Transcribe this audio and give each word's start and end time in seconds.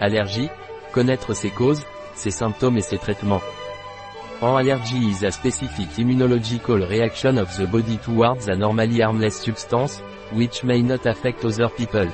Allergie, 0.00 0.50
connaître 0.92 1.34
ses 1.34 1.50
causes, 1.50 1.84
ses 2.14 2.30
symptômes 2.30 2.76
et 2.76 2.82
ses 2.82 2.98
traitements. 2.98 3.42
An 4.40 4.56
allergy 4.56 5.10
is 5.10 5.24
a 5.24 5.32
specific 5.32 5.88
immunological 5.98 6.88
reaction 6.88 7.38
of 7.38 7.48
the 7.56 7.66
body 7.66 7.98
towards 7.98 8.48
a 8.48 8.54
normally 8.54 9.00
harmless 9.00 9.42
substance, 9.42 10.00
which 10.32 10.62
may 10.62 10.80
not 10.80 11.06
affect 11.06 11.44
other 11.44 11.68
people. 11.68 12.06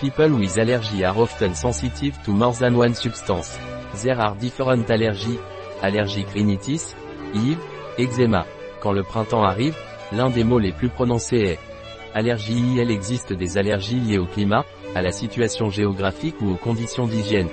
People 0.00 0.30
with 0.38 0.56
allergy 0.58 1.04
are 1.04 1.18
often 1.18 1.54
sensitive 1.54 2.16
to 2.22 2.30
more 2.30 2.54
than 2.54 2.76
one 2.76 2.94
substance. 2.94 3.58
There 4.02 4.20
are 4.20 4.36
different 4.36 4.88
allergies, 4.88 5.38
allergic 5.82 6.30
rhinitis, 6.32 6.94
IV, 7.34 7.58
eczéma. 7.98 8.46
Quand 8.80 8.92
le 8.92 9.02
printemps 9.02 9.42
arrive, 9.42 9.76
l'un 10.12 10.30
des 10.30 10.44
mots 10.44 10.60
les 10.60 10.72
plus 10.72 10.88
prononcés 10.88 11.36
est 11.36 11.58
allergie. 12.14 12.76
Il 12.76 12.90
existe 12.90 13.32
des 13.32 13.58
allergies 13.58 13.98
liées 13.98 14.18
au 14.18 14.26
climat, 14.26 14.64
à 14.94 15.02
la 15.02 15.12
situation 15.12 15.70
géographique 15.70 16.40
ou 16.40 16.50
aux 16.50 16.56
conditions 16.56 17.06
d'hygiène. 17.06 17.48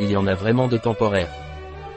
Il 0.00 0.10
y 0.10 0.16
en 0.16 0.26
a 0.26 0.34
vraiment 0.34 0.68
de 0.68 0.78
temporaires. 0.78 1.32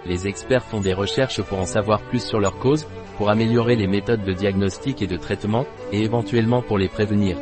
Les 0.05 0.27
experts 0.27 0.65
font 0.65 0.81
des 0.81 0.93
recherches 0.93 1.41
pour 1.41 1.59
en 1.59 1.65
savoir 1.65 2.01
plus 2.01 2.25
sur 2.25 2.39
leurs 2.39 2.57
causes, 2.57 2.87
pour 3.17 3.29
améliorer 3.29 3.75
les 3.75 3.87
méthodes 3.87 4.23
de 4.23 4.33
diagnostic 4.33 5.01
et 5.01 5.07
de 5.07 5.17
traitement, 5.17 5.65
et 5.91 6.01
éventuellement 6.01 6.61
pour 6.61 6.77
les 6.77 6.89
prévenir. 6.89 7.37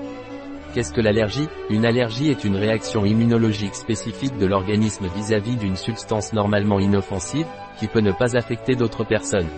Qu'est-ce 0.74 0.94
que 0.94 1.02
l'allergie? 1.02 1.50
Une 1.70 1.86
allergie 1.86 2.30
est 2.30 2.44
une 2.44 2.56
réaction 2.56 3.04
immunologique 3.04 3.76
spécifique 3.76 4.38
de 4.38 4.46
l'organisme 4.46 5.08
vis-à-vis 5.16 5.56
d'une 5.56 5.76
substance 5.76 6.34
normalement 6.34 6.80
inoffensive, 6.80 7.48
qui 7.80 7.88
peut 7.88 8.00
ne 8.00 8.12
pas 8.12 8.38
affecter 8.38 8.76
d'autres 8.76 9.04
personnes. 9.04 9.50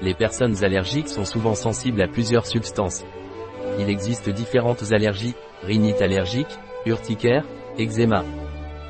Les 0.00 0.14
personnes 0.14 0.64
allergiques 0.64 1.08
sont 1.08 1.24
souvent 1.24 1.54
sensibles 1.54 2.02
à 2.02 2.08
plusieurs 2.08 2.46
substances. 2.46 3.04
Il 3.78 3.88
existe 3.88 4.30
différentes 4.30 4.90
allergies, 4.90 5.34
rhinite 5.62 6.02
allergique, 6.02 6.58
urticaire, 6.86 7.44
eczéma. 7.78 8.24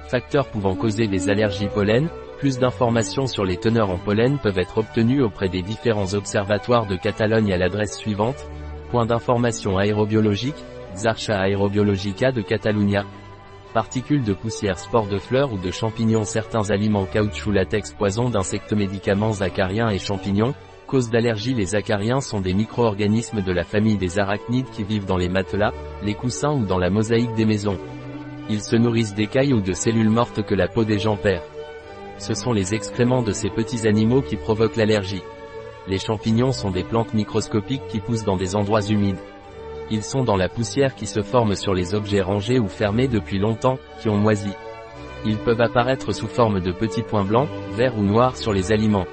Facteurs 0.09 0.48
pouvant 0.48 0.74
causer 0.74 1.06
des 1.06 1.30
allergies 1.30 1.69
pollen, 1.69 2.08
plus 2.39 2.58
d'informations 2.58 3.27
sur 3.27 3.44
les 3.44 3.56
teneurs 3.56 3.91
en 3.91 3.98
pollen 3.98 4.39
peuvent 4.39 4.58
être 4.58 4.78
obtenues 4.78 5.22
auprès 5.22 5.48
des 5.48 5.62
différents 5.62 6.14
observatoires 6.14 6.86
de 6.86 6.97
Catalogne 6.97 7.53
à 7.53 7.56
l'adresse 7.56 7.97
suivante, 7.97 8.47
point 8.91 9.06
d'information 9.06 9.78
aérobiologique, 9.78 10.62
Zarcha 10.97 11.48
Aerobiologica 11.48 12.33
de 12.33 12.42
Catalunya. 12.42 13.05
Particules 13.72 14.22
de 14.22 14.34
poussière 14.34 14.78
spores 14.78 15.06
de 15.06 15.19
fleurs 15.19 15.53
ou 15.53 15.59
de 15.59 15.70
champignons 15.70 16.25
Certains 16.25 16.70
aliments 16.70 17.06
caoutchouc 17.06 17.53
latex 17.53 17.92
poison 17.92 18.28
d'insectes 18.28 18.75
médicaments 18.75 19.41
acariens 19.41 19.88
et 19.88 19.98
champignons. 19.98 20.53
Cause 20.92 21.08
d'allergie 21.08 21.54
Les 21.54 21.74
acariens 21.74 22.20
sont 22.20 22.42
des 22.42 22.52
micro-organismes 22.52 23.40
de 23.40 23.50
la 23.50 23.64
famille 23.64 23.96
des 23.96 24.18
arachnides 24.18 24.68
qui 24.72 24.84
vivent 24.84 25.06
dans 25.06 25.16
les 25.16 25.30
matelas, 25.30 25.72
les 26.04 26.12
coussins 26.12 26.52
ou 26.52 26.66
dans 26.66 26.76
la 26.76 26.90
mosaïque 26.90 27.34
des 27.34 27.46
maisons. 27.46 27.78
Ils 28.50 28.60
se 28.60 28.76
nourrissent 28.76 29.14
d'écailles 29.14 29.54
ou 29.54 29.62
de 29.62 29.72
cellules 29.72 30.10
mortes 30.10 30.42
que 30.42 30.54
la 30.54 30.68
peau 30.68 30.84
des 30.84 30.98
gens 30.98 31.16
perd. 31.16 31.44
Ce 32.18 32.34
sont 32.34 32.52
les 32.52 32.74
excréments 32.74 33.22
de 33.22 33.32
ces 33.32 33.48
petits 33.48 33.88
animaux 33.88 34.20
qui 34.20 34.36
provoquent 34.36 34.76
l'allergie. 34.76 35.22
Les 35.88 35.96
champignons 35.96 36.52
sont 36.52 36.70
des 36.70 36.84
plantes 36.84 37.14
microscopiques 37.14 37.88
qui 37.88 38.00
poussent 38.00 38.24
dans 38.24 38.36
des 38.36 38.54
endroits 38.54 38.82
humides. 38.82 39.16
Ils 39.90 40.02
sont 40.02 40.24
dans 40.24 40.36
la 40.36 40.50
poussière 40.50 40.94
qui 40.94 41.06
se 41.06 41.22
forme 41.22 41.54
sur 41.54 41.72
les 41.72 41.94
objets 41.94 42.20
rangés 42.20 42.58
ou 42.58 42.68
fermés 42.68 43.08
depuis 43.08 43.38
longtemps, 43.38 43.78
qui 44.02 44.10
ont 44.10 44.18
moisi. 44.18 44.52
Ils 45.24 45.38
peuvent 45.38 45.62
apparaître 45.62 46.12
sous 46.12 46.28
forme 46.28 46.60
de 46.60 46.70
petits 46.70 47.00
points 47.00 47.24
blancs, 47.24 47.48
verts 47.76 47.96
ou 47.96 48.02
noirs 48.02 48.36
sur 48.36 48.52
les 48.52 48.72
aliments. 48.72 49.06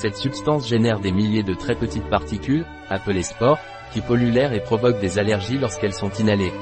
Cette 0.00 0.16
substance 0.16 0.68
génère 0.68 1.00
des 1.00 1.10
milliers 1.10 1.42
de 1.42 1.54
très 1.54 1.74
petites 1.74 2.08
particules, 2.08 2.64
appelées 2.88 3.24
spores, 3.24 3.58
qui 3.92 4.00
polluent 4.00 4.30
l'air 4.30 4.52
et 4.52 4.60
provoquent 4.60 5.00
des 5.00 5.18
allergies 5.18 5.58
lorsqu'elles 5.58 5.92
sont 5.92 6.12
inhalées. 6.20 6.52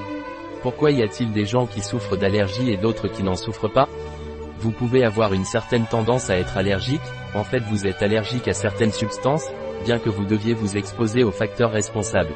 Pourquoi 0.62 0.90
y 0.90 1.02
a-t-il 1.02 1.32
des 1.32 1.44
gens 1.44 1.66
qui 1.66 1.82
souffrent 1.82 2.16
d'allergies 2.16 2.70
et 2.70 2.78
d'autres 2.78 3.08
qui 3.08 3.22
n'en 3.22 3.36
souffrent 3.36 3.68
pas? 3.68 3.90
Vous 4.58 4.70
pouvez 4.70 5.04
avoir 5.04 5.34
une 5.34 5.44
certaine 5.44 5.84
tendance 5.84 6.30
à 6.30 6.38
être 6.38 6.56
allergique, 6.56 7.02
en 7.34 7.44
fait 7.44 7.60
vous 7.70 7.86
êtes 7.86 8.02
allergique 8.02 8.48
à 8.48 8.54
certaines 8.54 8.90
substances, 8.90 9.44
bien 9.84 9.98
que 9.98 10.08
vous 10.08 10.24
deviez 10.24 10.54
vous 10.54 10.78
exposer 10.78 11.22
aux 11.22 11.30
facteurs 11.30 11.72
responsables 11.72 12.32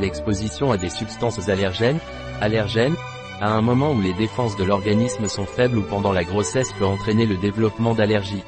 l'exposition 0.00 0.72
à 0.72 0.76
des 0.76 0.90
substances 0.90 1.48
allergènes, 1.48 2.00
allergènes, 2.40 2.96
à 3.40 3.50
un 3.50 3.62
moment 3.62 3.92
où 3.92 4.00
les 4.00 4.14
défenses 4.14 4.56
de 4.56 4.64
l'organisme 4.64 5.28
sont 5.28 5.46
faibles 5.46 5.78
ou 5.78 5.82
pendant 5.82 6.12
la 6.12 6.24
grossesse 6.24 6.72
peut 6.72 6.86
entraîner 6.86 7.26
le 7.26 7.36
développement 7.36 7.94
d'allergies. 7.94 8.44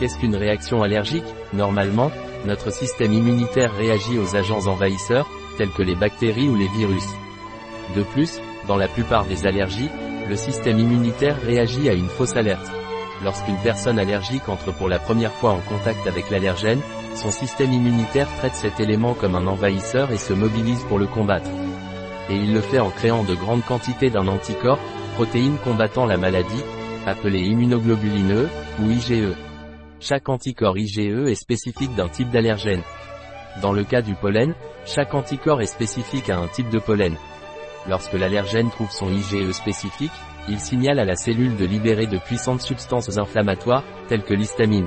Qu'est-ce 0.00 0.18
qu'une 0.18 0.34
réaction 0.34 0.82
allergique? 0.82 1.26
Normalement, 1.52 2.10
notre 2.46 2.72
système 2.72 3.12
immunitaire 3.12 3.76
réagit 3.76 4.18
aux 4.18 4.34
agents 4.34 4.66
envahisseurs, 4.66 5.28
tels 5.58 5.68
que 5.68 5.82
les 5.82 5.94
bactéries 5.94 6.48
ou 6.48 6.56
les 6.56 6.68
virus. 6.68 7.04
De 7.94 8.02
plus, 8.02 8.40
dans 8.66 8.78
la 8.78 8.88
plupart 8.88 9.26
des 9.26 9.46
allergies, 9.46 9.90
le 10.26 10.36
système 10.36 10.78
immunitaire 10.78 11.36
réagit 11.42 11.90
à 11.90 11.92
une 11.92 12.08
fausse 12.08 12.34
alerte. 12.34 12.66
Lorsqu'une 13.22 13.58
personne 13.58 13.98
allergique 13.98 14.48
entre 14.48 14.72
pour 14.72 14.88
la 14.88 14.98
première 14.98 15.34
fois 15.34 15.50
en 15.50 15.60
contact 15.60 16.06
avec 16.06 16.30
l'allergène, 16.30 16.80
son 17.14 17.30
système 17.30 17.74
immunitaire 17.74 18.28
traite 18.38 18.54
cet 18.54 18.80
élément 18.80 19.12
comme 19.12 19.34
un 19.34 19.46
envahisseur 19.46 20.12
et 20.12 20.16
se 20.16 20.32
mobilise 20.32 20.82
pour 20.84 20.98
le 20.98 21.08
combattre. 21.08 21.50
Et 22.30 22.36
il 22.36 22.54
le 22.54 22.62
fait 22.62 22.80
en 22.80 22.88
créant 22.88 23.22
de 23.22 23.34
grandes 23.34 23.66
quantités 23.66 24.08
d'un 24.08 24.28
anticorps, 24.28 24.78
protéine 25.16 25.58
combattant 25.62 26.06
la 26.06 26.16
maladie, 26.16 26.64
appelée 27.06 27.40
immunoglobuline 27.40 28.32
E, 28.32 28.48
ou 28.80 28.90
IgE. 28.90 29.36
Chaque 30.02 30.30
anticorps 30.30 30.78
IgE 30.78 31.28
est 31.28 31.34
spécifique 31.34 31.94
d'un 31.94 32.08
type 32.08 32.30
d'allergène. 32.30 32.82
Dans 33.60 33.74
le 33.74 33.84
cas 33.84 34.00
du 34.00 34.14
pollen, 34.14 34.54
chaque 34.86 35.12
anticorps 35.12 35.60
est 35.60 35.66
spécifique 35.66 36.30
à 36.30 36.38
un 36.38 36.48
type 36.48 36.70
de 36.70 36.78
pollen. 36.78 37.14
Lorsque 37.86 38.14
l'allergène 38.14 38.70
trouve 38.70 38.90
son 38.90 39.12
IgE 39.12 39.52
spécifique, 39.52 40.12
il 40.48 40.58
signale 40.58 41.00
à 41.00 41.04
la 41.04 41.16
cellule 41.16 41.54
de 41.58 41.66
libérer 41.66 42.06
de 42.06 42.16
puissantes 42.16 42.62
substances 42.62 43.18
inflammatoires, 43.18 43.84
telles 44.08 44.24
que 44.24 44.32
l'histamine. 44.32 44.86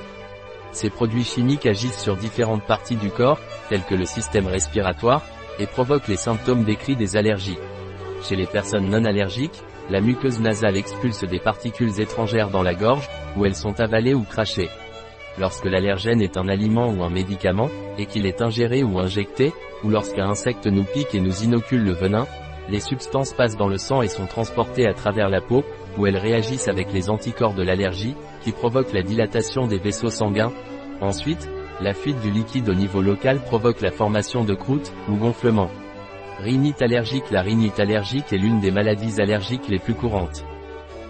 Ces 0.72 0.90
produits 0.90 1.24
chimiques 1.24 1.68
agissent 1.68 2.02
sur 2.02 2.18
différentes 2.18 2.66
parties 2.66 2.96
du 2.96 3.12
corps, 3.12 3.40
telles 3.70 3.84
que 3.84 3.94
le 3.94 4.06
système 4.06 4.48
respiratoire, 4.48 5.22
et 5.60 5.68
provoquent 5.68 6.08
les 6.08 6.18
symptômes 6.18 6.64
décrits 6.64 6.96
des 6.96 7.16
allergies. 7.18 7.60
Chez 8.24 8.36
les 8.36 8.48
personnes 8.48 8.90
non 8.90 9.06
allergiques, 9.06 9.62
la 9.92 10.02
muqueuse 10.02 10.40
nasale 10.40 10.76
expulse 10.78 11.24
des 11.24 11.40
particules 11.40 12.02
étrangères 12.02 12.50
dans 12.50 12.64
la 12.64 12.74
gorge, 12.74 13.08
où 13.38 13.46
elles 13.46 13.56
sont 13.56 13.80
avalées 13.80 14.16
ou 14.16 14.24
crachées. 14.24 14.70
Lorsque 15.40 15.66
l'allergène 15.66 16.22
est 16.22 16.38
un 16.38 16.48
aliment 16.48 16.90
ou 16.90 17.04
un 17.04 17.10
médicament, 17.10 17.70
et 17.98 18.06
qu'il 18.06 18.26
est 18.26 18.42
ingéré 18.42 18.84
ou 18.84 19.00
injecté, 19.00 19.52
ou 19.84 19.90
lorsqu'un 19.90 20.30
insecte 20.30 20.68
nous 20.68 20.84
pique 20.84 21.16
et 21.16 21.20
nous 21.20 21.44
inocule 21.44 21.84
le 21.84 21.94
venin, 21.94 22.28
les 22.70 22.80
substances 22.80 23.34
passent 23.34 23.58
dans 23.58 23.68
le 23.68 23.78
sang 23.78 24.02
et 24.02 24.08
sont 24.08 24.26
transportées 24.26 24.88
à 24.88 24.94
travers 24.94 25.30
la 25.30 25.42
peau, 25.42 25.64
où 25.98 26.06
elles 26.06 26.18
réagissent 26.18 26.68
avec 26.68 26.94
les 26.94 27.10
anticorps 27.10 27.54
de 27.54 27.64
l'allergie, 27.64 28.16
qui 28.42 28.52
provoquent 28.52 28.94
la 28.94 29.02
dilatation 29.02 29.68
des 29.68 29.80
vaisseaux 29.80 30.10
sanguins. 30.10 30.54
Ensuite, 31.02 31.50
la 31.82 31.94
fuite 31.94 32.22
du 32.22 32.32
liquide 32.32 32.70
au 32.70 32.74
niveau 32.74 33.02
local 33.02 33.40
provoque 33.40 33.82
la 33.82 33.92
formation 33.92 34.44
de 34.44 34.54
croûtes, 34.54 34.94
ou 35.10 35.16
gonflements. 35.16 35.72
Rhinite 36.40 36.82
allergique 36.82 37.30
La 37.32 37.42
rhinite 37.42 37.80
allergique 37.80 38.32
est 38.32 38.38
l'une 38.38 38.60
des 38.60 38.72
maladies 38.72 39.22
allergiques 39.22 39.68
les 39.68 39.80
plus 39.80 39.94
courantes. 39.94 40.46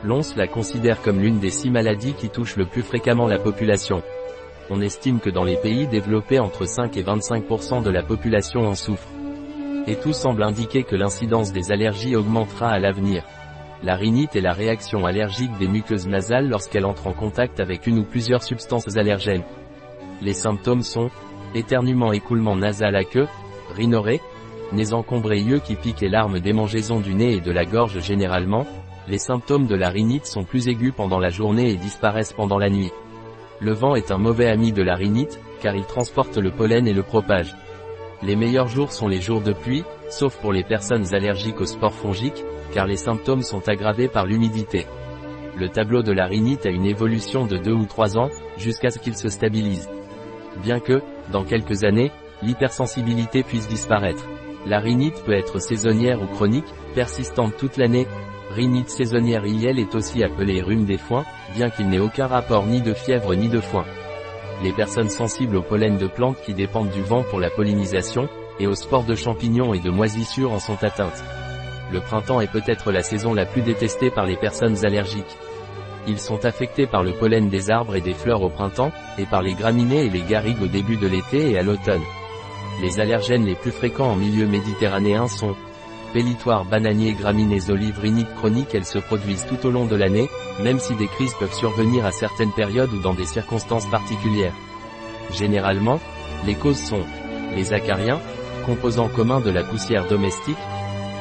L'ONS 0.04 0.36
la 0.36 0.48
considère 0.48 1.02
comme 1.02 1.20
l'une 1.20 1.40
des 1.40 1.50
six 1.50 1.70
maladies 1.70 2.14
qui 2.14 2.30
touchent 2.30 2.58
le 2.58 2.66
plus 2.66 2.82
fréquemment 2.82 3.28
la 3.28 3.40
population. 3.40 4.04
On 4.70 4.82
estime 4.82 5.20
que 5.20 5.30
dans 5.30 5.44
les 5.44 5.58
pays 5.58 5.88
développés 5.88 6.40
entre 6.40 6.66
5 6.66 6.98
et 6.98 7.04
25% 7.04 7.84
de 7.84 7.90
la 7.90 8.04
population 8.04 8.62
en 8.68 8.76
souffre 8.76 9.08
et 9.88 9.96
tout 9.96 10.14
semble 10.14 10.44
indiquer 10.44 10.84
que 10.84 10.96
l'incidence 10.96 11.52
des 11.52 11.72
allergies 11.72 12.16
augmentera 12.16 12.70
à 12.70 12.80
l'avenir. 12.80 13.24
La 13.84 13.96
rhinite 13.96 14.36
est 14.36 14.42
la 14.42 14.54
réaction 14.54 15.06
allergique 15.06 15.58
des 15.58 15.68
muqueuses 15.68 16.08
nasales 16.08 16.48
lorsqu'elle 16.48 16.86
entre 16.86 17.08
en 17.08 17.14
contact 17.14 17.60
avec 17.60 17.86
une 17.86 18.00
ou 18.00 18.04
plusieurs 18.04 18.44
substances 18.44 18.96
allergènes. 18.96 19.44
Les 20.22 20.34
symptômes 20.34 20.84
sont 20.84 21.10
éternuement 21.54 22.14
écoulement 22.14 22.56
nasal 22.56 22.96
à 22.96 23.04
queue, 23.04 23.28
rhinorée, 23.76 24.22
nez 24.72 24.94
encombré 24.94 25.40
yeux 25.40 25.60
qui 25.60 25.76
piquent 25.76 26.04
et 26.04 26.10
larmes 26.10 26.40
démangeaison 26.40 27.00
du 27.00 27.14
nez 27.14 27.34
et 27.34 27.42
de 27.42 27.52
la 27.52 27.66
gorge 27.66 28.00
généralement, 28.00 28.66
les 29.08 29.18
symptômes 29.18 29.68
de 29.68 29.76
la 29.76 29.90
rhinite 29.90 30.26
sont 30.26 30.44
plus 30.44 30.68
aigus 30.68 30.94
pendant 30.96 31.20
la 31.20 31.30
journée 31.30 31.72
et 31.72 31.76
disparaissent 31.76 32.34
pendant 32.34 32.58
la 32.58 32.70
nuit. 32.70 32.92
Le 33.60 33.74
vent 33.74 33.96
est 33.96 34.12
un 34.12 34.18
mauvais 34.18 34.48
ami 34.48 34.72
de 34.72 34.82
la 34.82 34.96
rhinite, 34.96 35.40
car 35.62 35.76
il 35.76 35.86
transporte 35.86 36.38
le 36.38 36.52
pollen 36.52 36.88
et 36.88 36.94
le 36.94 37.04
propage. 37.04 37.56
Les 38.22 38.36
meilleurs 38.36 38.68
jours 38.68 38.94
sont 38.94 39.08
les 39.08 39.22
jours 39.22 39.42
de 39.42 39.54
pluie, 39.54 39.84
sauf 40.10 40.38
pour 40.38 40.54
les 40.54 40.64
personnes 40.64 41.14
allergiques 41.14 41.60
aux 41.60 41.66
spores 41.66 41.94
fongiques, 41.94 42.44
car 42.74 42.88
les 42.88 42.98
symptômes 42.98 43.44
sont 43.44 43.68
aggravés 43.68 44.08
par 44.08 44.26
l'humidité. 44.26 44.86
Le 45.58 45.70
tableau 45.70 46.02
de 46.02 46.12
la 46.12 46.26
rhinite 46.26 46.66
a 46.66 46.70
une 46.70 46.86
évolution 46.86 47.46
de 47.46 47.58
2 47.58 47.72
ou 47.72 47.86
3 47.86 48.18
ans, 48.18 48.30
jusqu'à 48.58 48.90
ce 48.90 49.00
qu'il 49.00 49.16
se 49.16 49.30
stabilise. 49.30 49.90
Bien 50.64 50.80
que, 50.80 51.02
dans 51.32 51.44
quelques 51.44 51.84
années, 51.84 52.12
l'hypersensibilité 52.42 53.44
puisse 53.44 53.68
disparaître. 53.68 54.28
La 54.66 54.80
rhinite 54.80 55.22
peut 55.26 55.34
être 55.34 55.60
saisonnière 55.60 56.22
ou 56.22 56.28
chronique, 56.28 56.66
persistante 56.96 57.58
toute 57.58 57.78
l'année. 57.78 58.08
Rhinite 58.56 58.90
saisonnière 58.90 59.46
IL 59.46 59.80
est 59.80 59.96
aussi 59.96 60.24
appelée 60.24 60.62
rhume 60.62 60.86
des 60.86 60.98
foins, 60.98 61.26
bien 61.56 61.70
qu'il 61.70 61.90
n'ait 61.90 62.00
aucun 62.00 62.28
rapport 62.28 62.66
ni 62.66 62.82
de 62.82 62.94
fièvre 62.94 63.34
ni 63.36 63.50
de 63.50 63.60
foin 63.60 63.86
les 64.64 64.72
personnes 64.72 65.10
sensibles 65.10 65.58
au 65.58 65.62
pollen 65.62 65.98
de 65.98 66.08
plantes 66.08 66.42
qui 66.46 66.54
dépendent 66.54 66.90
du 66.90 67.02
vent 67.02 67.24
pour 67.24 67.40
la 67.40 67.50
pollinisation, 67.50 68.30
et 68.60 68.68
aux 68.68 68.76
spores 68.76 69.04
de 69.04 69.16
champignons 69.16 69.74
et 69.74 69.80
de 69.80 69.90
moisissures 69.90 70.52
en 70.52 70.60
sont 70.60 70.82
atteintes. 70.84 71.24
le 71.92 72.00
printemps 72.00 72.42
est 72.42 72.52
peut-être 72.52 72.92
la 72.92 73.04
saison 73.04 73.34
la 73.34 73.46
plus 73.46 73.62
détestée 73.62 74.10
par 74.10 74.26
les 74.26 74.38
personnes 74.38 74.84
allergiques. 74.84 75.38
Ils 76.08 76.20
sont 76.20 76.44
affectés 76.46 76.88
par 76.88 77.04
le 77.04 77.12
pollen 77.12 77.50
des 77.50 77.70
arbres 77.70 77.96
et 77.96 78.02
des 78.02 78.14
fleurs 78.14 78.42
au 78.42 78.50
printemps, 78.50 78.92
et 79.20 79.26
par 79.26 79.42
les 79.42 79.54
graminées 79.54 80.06
et 80.06 80.10
les 80.10 80.22
garrigues 80.22 80.62
au 80.64 80.68
début 80.68 80.98
de 80.98 81.08
l'été 81.08 81.52
et 81.52 81.60
à 81.60 81.62
l'automne. 81.62 82.02
Les 82.82 83.00
allergènes 83.00 83.46
les 83.46 83.56
plus 83.56 83.72
fréquents 83.72 84.12
en 84.12 84.16
milieu 84.16 84.48
méditerranéen 84.48 85.28
sont 85.28 85.56
Pellitoires 86.14 86.64
bananier 86.64 87.14
graminées 87.14 87.72
olives 87.72 88.00
rhiniques 88.00 88.36
chroniques 88.36 88.76
Elles 88.76 88.86
se 88.86 89.00
produisent 89.00 89.48
tout 89.48 89.66
au 89.66 89.72
long 89.72 89.86
de 89.86 89.96
l'année, 89.96 90.30
même 90.62 90.80
si 90.80 90.96
des 90.96 91.08
crises 91.08 91.34
peuvent 91.40 91.54
survenir 91.54 92.06
à 92.06 92.12
certaines 92.12 92.52
périodes 92.52 92.94
ou 92.94 93.00
dans 93.00 93.16
des 93.16 93.26
circonstances 93.26 93.88
particulières. 93.88 94.54
Généralement, 95.32 96.00
les 96.46 96.54
causes 96.54 96.80
sont 96.80 97.02
les 97.56 97.74
acariens, 97.74 98.20
composants 98.64 99.10
communs 99.10 99.40
de 99.40 99.50
la 99.50 99.64
poussière 99.64 100.08
domestique, 100.08 100.58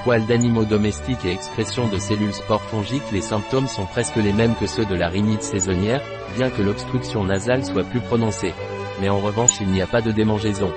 poils 0.05 0.27
d'animaux 0.27 0.67
domestiques 0.67 1.25
et 1.25 1.33
excrétion 1.33 1.89
de 1.89 1.97
cellules 1.97 2.35
spores 2.35 2.63
fongiques 2.63 3.11
les 3.13 3.23
symptômes 3.23 3.69
sont 3.69 3.87
presque 3.87 4.17
les 4.17 4.33
mêmes 4.35 4.55
que 4.57 4.67
ceux 4.67 4.85
de 4.85 4.95
la 4.95 5.09
rhinite 5.09 5.43
saisonnière, 5.43 6.03
bien 6.37 6.51
que 6.51 6.61
l'obstruction 6.61 7.25
nasale 7.25 7.65
soit 7.65 7.85
plus 7.85 8.01
prononcée. 8.01 8.53
Mais 9.01 9.09
en 9.09 9.21
revanche 9.21 9.59
il 9.63 9.69
n'y 9.69 9.81
a 9.81 9.87
pas 9.87 10.03
de 10.03 10.13
démangeaison. 10.13 10.71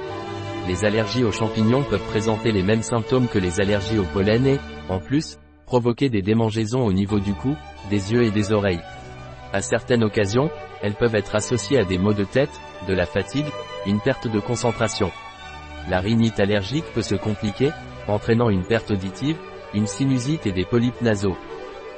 Les 0.67 0.83
allergies 0.83 1.23
aux 1.23 1.31
champignons 1.31 1.83
peuvent 1.83 2.07
présenter 2.07 2.51
les 2.51 2.63
mêmes 2.63 2.81
symptômes 2.81 3.27
que 3.27 3.37
les 3.37 3.61
allergies 3.61 3.99
au 3.99 4.03
pollen 4.03 4.47
et, 4.47 4.59
en 4.89 4.99
plus, 4.99 5.37
provoquer 5.67 6.09
des 6.09 6.23
démangeaisons 6.23 6.83
au 6.83 6.91
niveau 6.91 7.19
du 7.19 7.33
cou, 7.33 7.55
des 7.91 8.13
yeux 8.13 8.23
et 8.23 8.31
des 8.31 8.51
oreilles. 8.51 8.81
À 9.53 9.61
certaines 9.61 10.03
occasions, 10.03 10.49
elles 10.81 10.95
peuvent 10.95 11.15
être 11.15 11.35
associées 11.35 11.77
à 11.77 11.85
des 11.85 11.99
maux 11.99 12.13
de 12.13 12.23
tête, 12.23 12.59
de 12.87 12.93
la 12.93 13.05
fatigue, 13.05 13.45
une 13.85 13.99
perte 13.99 14.27
de 14.27 14.39
concentration. 14.39 15.11
La 15.87 15.99
rhinite 15.99 16.39
allergique 16.39 16.91
peut 16.95 17.03
se 17.03 17.15
compliquer, 17.15 17.69
entraînant 18.07 18.49
une 18.49 18.65
perte 18.65 18.89
auditive, 18.89 19.37
une 19.75 19.87
sinusite 19.87 20.47
et 20.47 20.51
des 20.51 20.65
polypes 20.65 21.01
nasaux. 21.01 21.37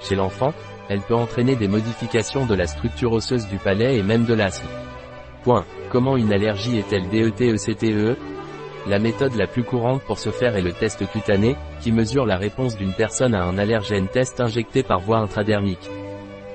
Chez 0.02 0.16
l'enfant, 0.16 0.54
elle 0.90 1.02
peut 1.02 1.16
entraîner 1.16 1.56
des 1.56 1.70
modifications 1.70 2.46
de 2.46 2.56
la 2.56 2.68
structure 2.68 3.14
osseuse 3.14 3.48
du 3.48 3.58
palais 3.58 3.98
et 3.98 4.04
même 4.04 4.26
de 4.26 4.34
l'asthme. 4.34 4.68
Point. 5.44 5.66
Comment 5.90 6.18
une 6.18 6.34
allergie 6.34 6.78
est-elle 6.78 7.08
DETECTE? 7.10 8.18
La 8.88 9.00
méthode 9.00 9.36
la 9.36 9.48
plus 9.48 9.64
courante 9.64 10.02
pour 10.04 10.18
ce 10.18 10.30
faire 10.30 10.56
est 10.56 10.62
le 10.62 10.72
test 10.72 11.06
cutané, 11.12 11.58
qui 11.82 11.92
mesure 11.92 12.26
la 12.26 12.38
réponse 12.38 12.78
d'une 12.78 12.94
personne 12.94 13.36
à 13.36 13.44
un 13.44 13.58
allergène 13.58 14.08
test 14.08 14.40
injecté 14.40 14.82
par 14.82 15.02
voie 15.02 15.18
intradermique. 15.18 15.90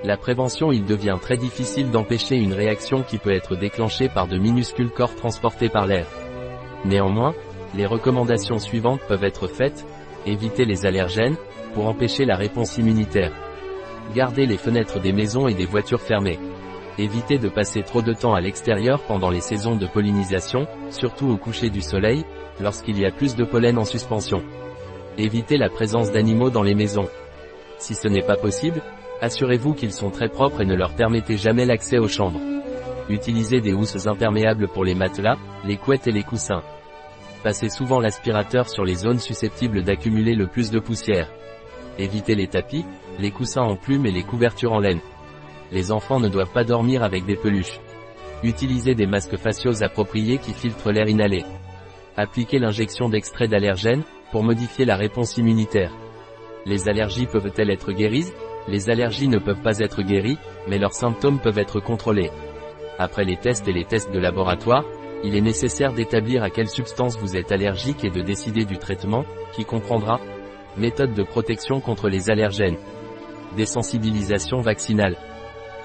La 0.02 0.16
prévention 0.16 0.72
il 0.72 0.86
devient 0.86 1.18
très 1.20 1.36
difficile 1.36 1.90
d'empêcher 1.90 2.36
une 2.36 2.54
réaction 2.54 3.02
qui 3.02 3.18
peut 3.18 3.34
être 3.34 3.54
déclenchée 3.54 4.08
par 4.08 4.28
de 4.28 4.38
minuscules 4.38 4.90
corps 4.90 5.14
transportés 5.14 5.68
par 5.68 5.86
l'air. 5.86 6.06
Néanmoins, 6.86 7.34
les 7.74 7.84
recommandations 7.84 8.58
suivantes 8.58 9.02
peuvent 9.06 9.24
être 9.24 9.46
faites. 9.46 9.84
Éviter 10.24 10.64
les 10.64 10.86
allergènes, 10.86 11.36
pour 11.74 11.86
empêcher 11.86 12.24
la 12.24 12.36
réponse 12.36 12.78
immunitaire. 12.78 13.32
Garder 14.14 14.46
les 14.46 14.56
fenêtres 14.56 15.00
des 15.00 15.12
maisons 15.12 15.48
et 15.48 15.54
des 15.54 15.66
voitures 15.66 16.00
fermées. 16.00 16.38
Éviter 16.98 17.38
de 17.38 17.48
passer 17.48 17.82
trop 17.82 18.02
de 18.02 18.12
temps 18.12 18.34
à 18.34 18.40
l'extérieur 18.40 19.00
pendant 19.04 19.30
les 19.30 19.40
saisons 19.40 19.76
de 19.76 19.86
pollinisation, 19.86 20.66
surtout 20.90 21.28
au 21.28 21.38
coucher 21.38 21.70
du 21.70 21.80
soleil, 21.80 22.24
lorsqu'il 22.60 22.98
y 22.98 23.06
a 23.06 23.10
plus 23.10 23.34
de 23.34 23.44
pollen 23.44 23.78
en 23.78 23.84
suspension. 23.84 24.42
Éviter 25.16 25.56
la 25.56 25.70
présence 25.70 26.12
d'animaux 26.12 26.50
dans 26.50 26.62
les 26.62 26.74
maisons. 26.74 27.08
Si 27.78 27.94
ce 27.94 28.08
n'est 28.08 28.22
pas 28.22 28.36
possible, 28.36 28.82
assurez-vous 29.22 29.72
qu'ils 29.72 29.92
sont 29.92 30.10
très 30.10 30.28
propres 30.28 30.60
et 30.60 30.66
ne 30.66 30.74
leur 30.74 30.94
permettez 30.94 31.38
jamais 31.38 31.64
l'accès 31.64 31.98
aux 31.98 32.08
chambres. 32.08 32.40
Utilisez 33.08 33.62
des 33.62 33.72
housses 33.72 34.06
imperméables 34.06 34.68
pour 34.68 34.84
les 34.84 34.94
matelas, 34.94 35.38
les 35.64 35.78
couettes 35.78 36.06
et 36.06 36.12
les 36.12 36.22
coussins. 36.22 36.62
Passez 37.42 37.70
souvent 37.70 38.00
l'aspirateur 38.00 38.68
sur 38.68 38.84
les 38.84 38.96
zones 38.96 39.18
susceptibles 39.18 39.82
d'accumuler 39.82 40.34
le 40.34 40.46
plus 40.46 40.70
de 40.70 40.78
poussière. 40.78 41.30
Évitez 41.98 42.34
les 42.34 42.48
tapis, 42.48 42.84
les 43.18 43.30
coussins 43.30 43.62
en 43.62 43.76
plumes 43.76 44.06
et 44.06 44.12
les 44.12 44.22
couvertures 44.22 44.72
en 44.72 44.78
laine. 44.78 45.00
Les 45.72 45.90
enfants 45.90 46.20
ne 46.20 46.28
doivent 46.28 46.52
pas 46.52 46.64
dormir 46.64 47.02
avec 47.02 47.24
des 47.24 47.36
peluches. 47.36 47.80
Utilisez 48.42 48.94
des 48.94 49.06
masques 49.06 49.36
faciaux 49.36 49.82
appropriés 49.82 50.38
qui 50.38 50.52
filtrent 50.52 50.92
l'air 50.92 51.08
inhalé. 51.08 51.44
Appliquez 52.16 52.58
l'injection 52.58 53.08
d'extrait 53.08 53.48
d'allergènes, 53.48 54.02
pour 54.30 54.42
modifier 54.42 54.84
la 54.84 54.96
réponse 54.96 55.36
immunitaire. 55.36 55.92
Les 56.66 56.88
allergies 56.88 57.26
peuvent-elles 57.26 57.70
être 57.70 57.92
guéries? 57.92 58.32
Les 58.68 58.90
allergies 58.90 59.28
ne 59.28 59.38
peuvent 59.38 59.62
pas 59.62 59.78
être 59.78 60.02
guéries, 60.02 60.38
mais 60.68 60.78
leurs 60.78 60.94
symptômes 60.94 61.40
peuvent 61.40 61.58
être 61.58 61.80
contrôlés. 61.80 62.30
Après 62.98 63.24
les 63.24 63.36
tests 63.36 63.66
et 63.68 63.72
les 63.72 63.84
tests 63.84 64.12
de 64.12 64.18
laboratoire, 64.18 64.84
il 65.24 65.36
est 65.36 65.40
nécessaire 65.40 65.92
d'établir 65.92 66.42
à 66.42 66.50
quelle 66.50 66.68
substance 66.68 67.18
vous 67.18 67.36
êtes 67.36 67.52
allergique 67.52 68.04
et 68.04 68.10
de 68.10 68.22
décider 68.22 68.64
du 68.64 68.78
traitement, 68.78 69.24
qui 69.52 69.64
comprendra 69.64 70.20
méthode 70.76 71.14
de 71.14 71.22
protection 71.22 71.80
contre 71.80 72.08
les 72.08 72.30
allergènes, 72.30 72.78
désensibilisation 73.56 74.58
vaccinale, 74.60 75.16